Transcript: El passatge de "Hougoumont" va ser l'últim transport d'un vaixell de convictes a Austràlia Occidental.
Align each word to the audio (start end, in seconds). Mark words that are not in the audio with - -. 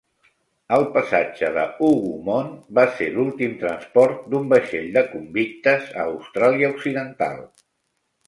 El 0.75 0.83
passatge 0.93 1.49
de 1.57 1.65
"Hougoumont" 1.87 2.47
va 2.79 2.85
ser 3.01 3.09
l'últim 3.17 3.53
transport 3.59 4.25
d'un 4.33 4.49
vaixell 4.55 4.89
de 4.97 5.05
convictes 5.11 5.87
a 5.99 6.07
Austràlia 6.15 6.73
Occidental. 6.77 7.45